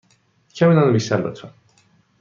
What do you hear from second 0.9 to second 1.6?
بیشتر، لطفا.